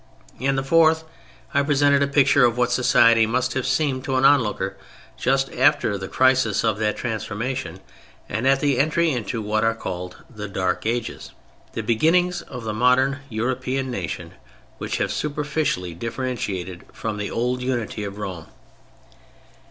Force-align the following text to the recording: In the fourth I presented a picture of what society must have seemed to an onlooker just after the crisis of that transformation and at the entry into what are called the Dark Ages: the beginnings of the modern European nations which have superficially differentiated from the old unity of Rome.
In 0.39 0.55
the 0.55 0.63
fourth 0.63 1.03
I 1.53 1.61
presented 1.61 2.01
a 2.01 2.07
picture 2.07 2.43
of 2.43 2.57
what 2.57 2.71
society 2.71 3.27
must 3.27 3.53
have 3.53 3.67
seemed 3.67 4.03
to 4.05 4.15
an 4.15 4.25
onlooker 4.25 4.75
just 5.15 5.51
after 5.53 5.95
the 5.95 6.07
crisis 6.07 6.63
of 6.63 6.79
that 6.79 6.97
transformation 6.97 7.79
and 8.27 8.47
at 8.47 8.61
the 8.61 8.79
entry 8.79 9.11
into 9.11 9.43
what 9.43 9.63
are 9.63 9.75
called 9.75 10.17
the 10.27 10.47
Dark 10.47 10.87
Ages: 10.87 11.33
the 11.73 11.83
beginnings 11.83 12.41
of 12.41 12.63
the 12.63 12.73
modern 12.73 13.19
European 13.29 13.91
nations 13.91 14.33
which 14.79 14.97
have 14.97 15.11
superficially 15.11 15.93
differentiated 15.93 16.83
from 16.91 17.17
the 17.17 17.29
old 17.29 17.61
unity 17.61 18.03
of 18.03 18.17
Rome. 18.17 18.47